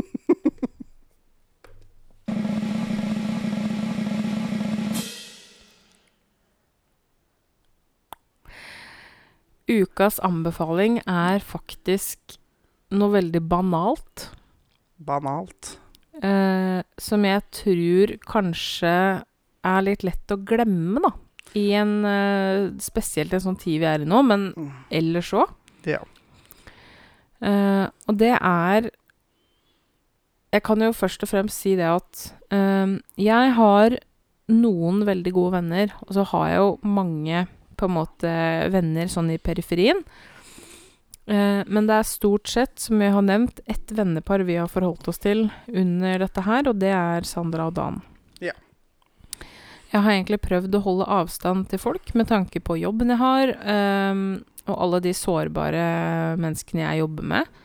[9.65, 12.37] Ukas anbefaling er faktisk
[12.91, 14.29] noe veldig banalt.
[15.05, 15.77] Banalt.
[16.23, 18.91] Eh, som jeg tror kanskje
[19.65, 21.11] er litt lett å glemme, da.
[21.55, 24.71] I en eh, Spesielt en sånn tid vi er i nå, men Mm.
[24.91, 25.49] ellers òg.
[25.85, 25.99] Ja.
[27.41, 28.89] Eh, og det er
[30.53, 33.97] Jeg kan jo først og fremst si det at eh, jeg har
[34.47, 38.31] noen veldig gode venner, og så har jeg jo mange på en måte
[38.71, 40.03] venner sånn i periferien.
[41.25, 45.07] Eh, men det er stort sett, som jeg har nevnt, ett vennepar vi har forholdt
[45.09, 48.01] oss til under dette her, og det er Sandra og Dan.
[48.43, 48.53] Ja.
[49.89, 53.55] Jeg har egentlig prøvd å holde avstand til folk med tanke på jobben jeg har,
[54.11, 54.27] um,
[54.65, 55.85] og alle de sårbare
[56.41, 57.59] menneskene jeg jobber med.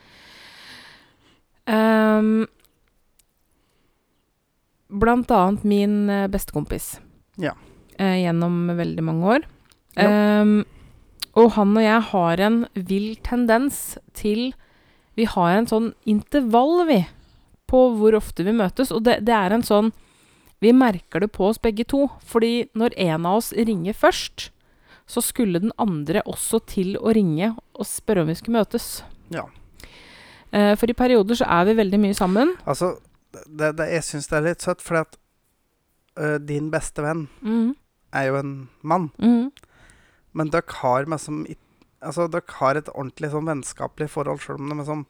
[1.69, 2.47] Um,
[4.91, 6.95] blant annet min eh, bestekompis.
[7.41, 7.53] Ja.
[7.99, 9.45] Uh, gjennom veldig mange år.
[9.95, 10.07] Ja.
[10.07, 10.61] Ehm,
[11.39, 14.51] og han og jeg har en vill tendens til
[15.15, 17.01] Vi har en sånn intervall, vi,
[17.67, 18.91] på hvor ofte vi møtes.
[18.91, 19.91] Og det, det er en sånn
[20.63, 22.07] Vi merker det på oss begge to.
[22.23, 24.51] Fordi når en av oss ringer først,
[25.07, 29.01] så skulle den andre også til å ringe og spørre om vi skulle møtes.
[29.33, 29.47] Ja.
[30.51, 32.53] Eh, for i perioder så er vi veldig mye sammen.
[32.69, 32.93] Altså,
[33.47, 35.17] det, det, jeg syns det er litt søtt, fordi at
[36.19, 37.73] ø, din beste venn mm.
[38.19, 39.11] er jo en mann.
[39.19, 39.51] Mhm.
[40.31, 41.43] Men dere har liksom
[42.01, 45.03] Altså, dere har et ordentlig sånn vennskapelig forhold, sjøl om de sånn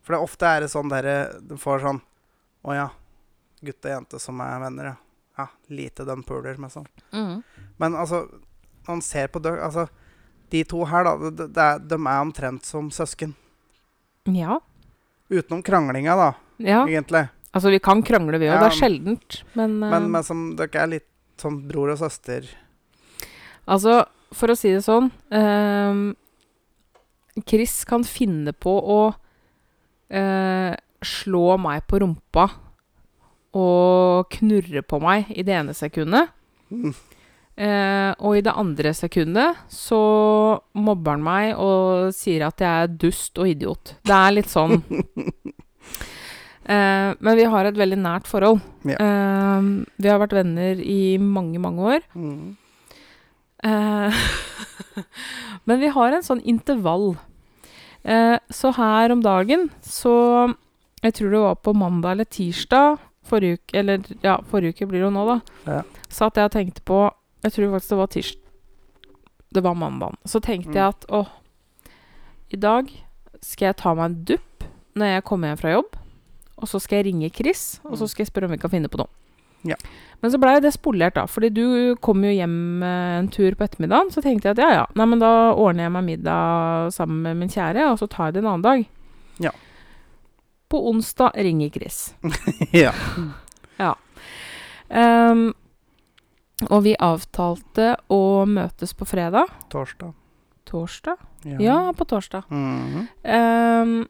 [0.00, 2.00] For det ofte er det sånn dere De får sånn
[2.64, 2.86] Å ja,
[3.66, 4.96] gutt og jente som er venner, ja.
[5.36, 6.86] Ja, lite de puler med sånn.
[7.12, 7.42] Mhm.
[7.76, 8.22] Men altså,
[8.86, 9.84] når man ser på dere Altså,
[10.50, 13.34] de to her, da, de, de er omtrent som søsken.
[14.30, 14.60] Ja.
[15.28, 16.28] Utenom kranglinga, da,
[16.62, 16.84] ja.
[16.86, 17.26] egentlig.
[17.50, 18.54] Altså, vi kan krangle, vi òg.
[18.54, 18.62] Ja.
[18.62, 19.40] Det er sjeldent.
[19.58, 19.90] Men, uh...
[19.90, 21.08] Men, men som dere er litt
[21.40, 22.46] sånn bror og søster.
[23.66, 24.04] Altså,
[24.36, 26.10] for å si det sånn ehm,
[27.48, 29.00] Chris kan finne på å
[30.08, 30.72] eh,
[31.04, 32.46] slå meg på rumpa
[33.56, 36.32] og knurre på meg i det ene sekundet.
[36.72, 36.92] Mm.
[37.56, 40.00] Eh, og i det andre sekundet så
[40.76, 43.94] mobber han meg og sier at jeg er dust og idiot.
[44.04, 44.80] Det er litt sånn.
[46.66, 48.56] Eh, men vi har et veldig nært forhold.
[48.90, 48.96] Ja.
[48.98, 49.66] Eh,
[50.02, 52.00] vi har vært venner i mange, mange år.
[52.18, 52.56] Mm.
[53.64, 54.12] Eh,
[55.64, 57.14] men vi har en sånn intervall.
[58.04, 60.54] Eh, så her om dagen så
[61.02, 65.00] Jeg tror det var på mandag eller tirsdag forrige uke, eller ja, forrige uke blir
[65.02, 65.36] det jo nå, da.
[65.66, 65.80] Ja.
[66.08, 67.00] Så jeg jeg tenkte på
[67.44, 68.42] Jeg tror faktisk det var tirsdag
[69.52, 70.14] Det var mandag.
[70.26, 70.74] Så tenkte Mm.
[70.74, 71.26] jeg at å,
[72.52, 72.90] i dag
[73.42, 74.64] skal jeg ta meg en dupp
[74.96, 75.96] når jeg kommer hjem fra jobb.
[76.58, 78.08] Og så skal jeg ringe Chris, og så Mm.
[78.08, 79.08] skal jeg spørre om vi kan finne på noe.
[79.66, 79.76] Ja.
[80.24, 81.26] Men så blei det spolert, da.
[81.28, 81.66] Fordi du
[82.02, 84.10] kom jo hjem eh, en tur på ettermiddagen.
[84.14, 84.86] Så tenkte jeg at ja, ja.
[84.96, 88.38] Nei, men da ordner jeg meg middag sammen med min kjære, og så tar jeg
[88.38, 88.86] det en annen dag.
[89.44, 89.52] Ja.
[90.72, 92.00] På onsdag ringer Chris.
[92.72, 92.94] ja.
[94.88, 95.50] Ehm,
[96.70, 99.50] og vi avtalte å møtes på fredag.
[99.72, 100.14] Torsdag.
[100.66, 101.22] Torsdag?
[101.62, 102.42] Ja, på torsdag.
[102.50, 103.82] Mm -hmm.
[103.82, 104.08] um,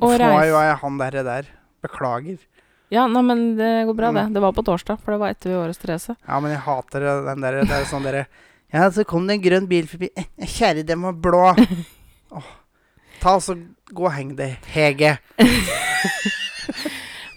[0.00, 1.44] og reise nå er jo jeg han derre der.
[1.82, 2.38] Beklager.
[2.90, 4.22] Ja, nei, men det går bra, det.
[4.32, 6.14] Det var på torsdag, for det var etter vi hos Therese.
[6.26, 8.22] Ja, men jeg hater den der Det er sånn dere
[8.72, 10.08] Ja, så kom det en grønn bil forbi.
[10.16, 11.44] Eh, Kjære, den var blå.
[12.28, 12.44] Oh,
[13.22, 13.54] Ta og så
[13.88, 15.14] Gå og heng deg, Hege.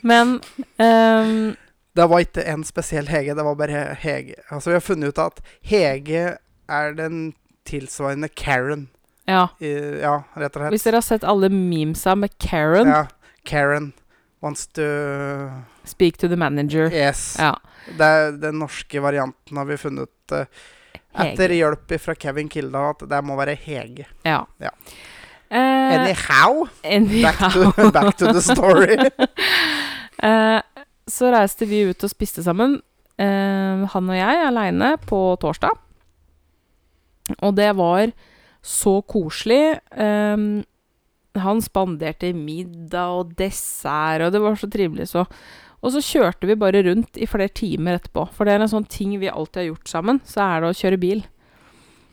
[0.03, 0.39] Men
[0.77, 1.55] um,
[1.95, 4.35] Det var ikke en spesiell Hege, det var bare Hege.
[4.49, 6.23] Altså, vi har funnet ut at Hege
[6.71, 7.31] er den
[7.67, 8.87] tilsvarende Karen.
[9.29, 9.45] ja.
[9.63, 10.73] I, ja, rett og slett.
[10.75, 13.03] Hvis dere har sett alle memesa med Karen, Ja,
[13.47, 13.91] Karen
[14.41, 14.85] wants to
[15.83, 16.89] speak to the manager.
[16.93, 17.35] Yes.
[17.39, 17.55] Ja.
[17.97, 20.61] Det er den norske varianten har vi funnet ut eh,
[21.25, 24.07] etter hjelp fra Kevin Kildahl at det må være Hege.
[24.27, 24.43] Ja.
[24.61, 24.73] Ja.
[25.51, 27.23] Uh, Anyhow, anyhow.
[27.27, 28.95] back to, back to the story.
[30.23, 30.61] uh,
[31.15, 32.79] så reiste vi ut og spiste sammen,
[33.21, 35.75] han og jeg, aleine, på torsdag.
[37.45, 38.09] Og det var
[38.61, 39.79] så koselig.
[39.91, 40.37] Eh,
[41.39, 45.25] han spanderte middag og dessert, og det var så trivelig, så.
[45.81, 48.27] Og så kjørte vi bare rundt i flere timer etterpå.
[48.35, 50.77] For det er en sånn ting vi alltid har gjort sammen, så er det å
[50.77, 51.23] kjøre bil.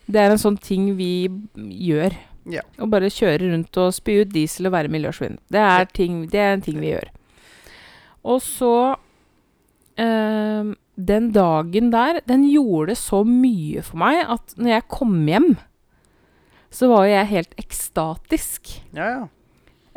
[0.09, 2.16] Det er en sånn ting vi gjør.
[2.48, 2.64] Ja.
[2.81, 5.37] Å bare kjøre rundt og spy ut diesel og være miljøsvin.
[5.52, 7.11] Det er, ting, det er en ting vi gjør.
[8.28, 8.74] Og så
[10.00, 15.52] øh, Den dagen der, den gjorde så mye for meg at når jeg kom hjem,
[16.70, 18.81] så var jo jeg helt ekstatisk.
[18.92, 19.26] Ja, ja.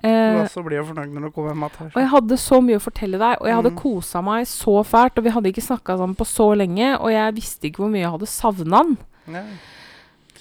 [0.02, 1.92] Du Eh, også blir jo fornøyd når du kommer hjem igjen.
[1.94, 3.78] og jeg hadde så mye å fortelle deg, og jeg hadde Mm.
[3.78, 5.18] kosa meg så fælt.
[5.20, 8.02] Og vi hadde ikke snakka sammen på så lenge, og jeg visste ikke hvor mye
[8.02, 8.98] jeg hadde savna han.
[9.30, 9.44] Ja.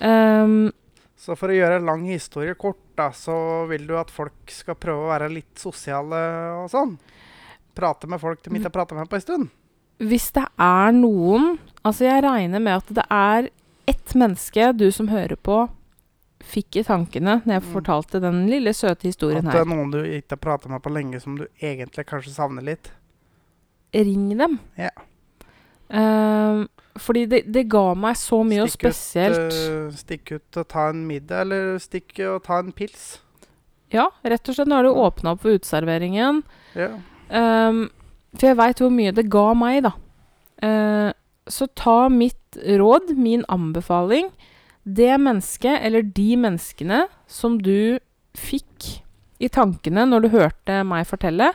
[0.01, 0.73] Um,
[1.21, 4.75] Så for å gjøre en lang historie kort, da, så vil du at folk skal
[4.81, 6.17] prøve å være litt sosiale
[6.63, 6.95] og sånn?
[7.77, 9.51] Prate med folk de ikke har prata med på en stund?
[10.01, 13.51] hvis det er noen Altså, jeg regner med at det er
[13.87, 15.69] ett menneske du som hører på,
[16.41, 17.73] fikk i tankene når jeg Mm.
[17.75, 19.51] fortalte den lille, søte historien her.
[19.51, 22.33] At det er noen du ikke har prata med på lenge, som du egentlig kanskje
[22.35, 22.91] savner litt?
[23.95, 24.59] Ring dem.
[24.79, 24.91] Ja.
[25.91, 26.67] Uh,
[27.01, 30.69] fordi det, det ga meg så mye, og spesielt ut, spesielt eh, stikk ut og
[30.71, 33.19] ta en middag, eller stikk og ta en pils.
[33.91, 34.69] Ja, rett og slett.
[34.71, 36.43] Nå har du åpna opp for uteserveringen.
[36.79, 36.93] Ja.
[37.31, 37.89] Um,
[38.37, 39.93] for jeg veit hvor mye det ga meg, da.
[40.63, 41.11] Uh,
[41.51, 44.31] så ta mitt råd, min anbefaling.
[44.85, 47.99] Det mennesket, eller de menneskene, som du
[48.39, 49.03] fikk
[49.41, 51.53] i tankene når du hørte meg fortelle,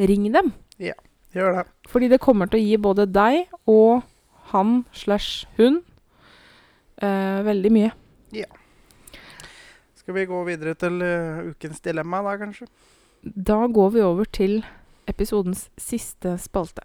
[0.00, 0.52] ring dem.
[0.80, 0.96] Ja,
[1.34, 1.64] Gjør det.
[1.88, 4.02] Fordi det kommer til å gi både deg og
[4.50, 5.80] han slash hun
[6.98, 7.92] eh, veldig mye.
[8.34, 8.50] Ja.
[9.94, 12.66] Skal vi gå videre til uh, ukens dilemma da, kanskje?
[13.22, 14.58] Da går vi over til
[15.10, 16.82] episodens siste spalte.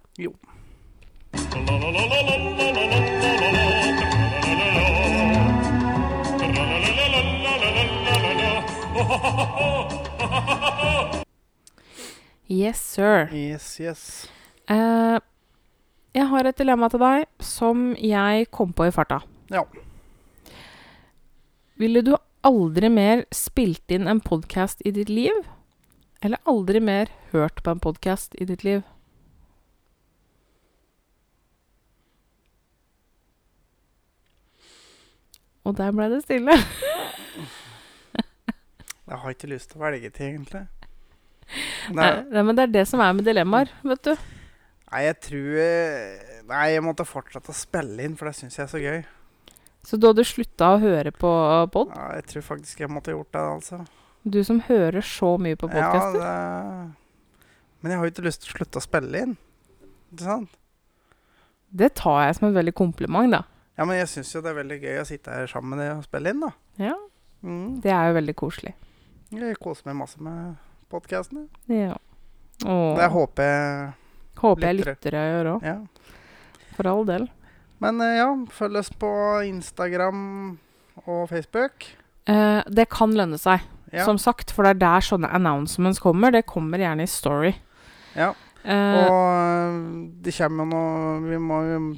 [12.47, 13.29] Yes, sir.
[13.33, 14.29] Yes, yes.
[14.69, 15.17] Eh,
[16.15, 19.17] jeg har et dilemma til deg som jeg kom på i farta.
[19.51, 19.65] Ja.
[21.81, 22.13] Ville du
[22.45, 25.41] aldri mer spilt inn en podkast i ditt liv?
[26.21, 28.85] Eller aldri mer hørt på en podkast i ditt liv?
[35.65, 36.55] Og der ble det stille.
[39.05, 40.63] Jeg har ikke lyst til å velge til, egentlig.
[41.97, 44.15] Nei, Nei, men det er det som er med dilemmaer, vet du.
[44.89, 48.63] nei jeg tror eh, Nei, jeg måtte fortsette å spille inn, for det syns jeg
[48.65, 49.03] er så gøy.
[49.85, 51.29] Så du hadde slutta å høre på
[51.73, 51.91] pod?
[51.93, 53.83] Ja, jeg tror faktisk jeg måtte gjort det, altså.
[54.25, 56.21] Du som hører så mye på Ja, podkaster?
[56.25, 57.49] det...
[57.85, 59.35] Men jeg har jo ikke lyst til å slutte å spille inn.
[60.15, 60.55] Ikke sant?
[61.69, 63.43] Det tar jeg som en veldig kompliment, da.
[63.77, 65.91] Ja, men jeg syns jo det er veldig gøy å sitte her sammen med deg
[65.99, 66.51] og spille inn, da.
[66.81, 66.95] Ja,
[67.45, 67.75] Mm.
[67.83, 68.71] Det er jo veldig koselig.
[69.33, 70.55] Jeg koser meg masse med
[70.91, 71.47] podkastene.
[71.71, 71.95] Ja.
[72.61, 73.93] Det håper jeg
[74.39, 75.11] Håper jeg lyttere.
[75.19, 75.77] jeg gjør òg, Ja.
[76.75, 77.27] for all del.
[77.79, 79.09] Men eh, ja, følg oss på
[79.47, 80.57] Instagram
[81.07, 81.85] og Facebook.
[82.27, 83.61] Eh, det kan lønne seg,
[83.91, 84.03] Ja.
[84.05, 86.31] som sagt, for det er der sånne announcements kommer.
[86.31, 87.55] Det kommer gjerne i story.
[88.15, 88.33] ja.
[88.65, 91.95] Eh, Og eh, det kommer jo noe Vi må jo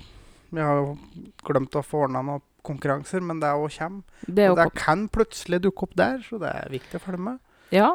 [0.52, 0.98] Vi har jo
[1.46, 4.04] glemt å få ordna noen konkurranser, men det òg kommer.
[4.28, 7.40] det det kan plutselig dukke opp der, så det er viktig å følge med.
[7.74, 7.88] Ja,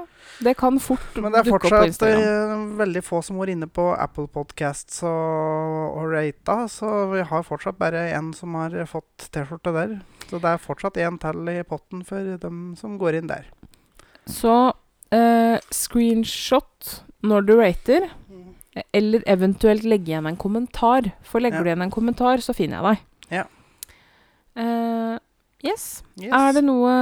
[0.44, 2.18] det kan fort dukke opp på Instagram.
[2.18, 6.58] Men det er fortsatt veldig få som var inne på Apple Podcasts og, og rata,
[6.68, 9.94] så vi har fortsatt bare én som har fått T-skjorte der.
[10.28, 13.48] Så det er fortsatt én til i potten for dem som går inn der.
[14.28, 14.52] Så
[15.12, 18.10] eh, screenshot når du rater,
[18.96, 21.10] eller eventuelt legge igjen en kommentar.
[21.24, 21.62] For legger Ja.
[21.64, 23.36] du igjen en kommentar, så finner jeg deg.
[23.40, 23.44] Ja.
[24.56, 25.16] Eh,
[25.64, 26.02] yes.
[26.20, 26.32] Yes.
[26.32, 26.92] Er det noe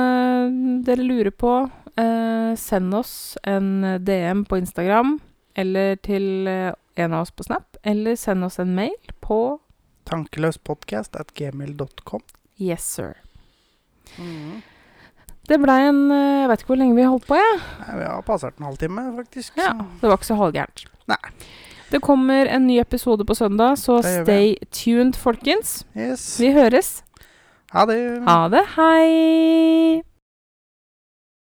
[0.86, 1.54] dere lurer på,
[1.96, 5.18] eh, send oss en DM på Instagram,
[5.58, 9.58] eller til eh, en av oss på Snap, eller send oss en mail på
[10.10, 12.22] Tankeløspodcast at gmail.com.
[12.58, 13.14] Yes, sir.
[15.50, 17.58] Det blei en eh, Jeg vet ikke hvor lenge vi holdt på, jeg.
[17.82, 19.58] Nei, Vi har passert en halvtime, faktisk.
[19.60, 20.84] Ja, det var ikke så halvgærent.
[21.10, 21.20] Nei.
[21.90, 25.80] Det kommer en ny episode på søndag, så stay tuned, folkens.
[25.98, 26.36] Yes.
[26.38, 27.00] Vi høres.
[27.70, 28.22] Ha det.
[28.26, 28.64] Ha det.
[28.76, 30.09] Hei!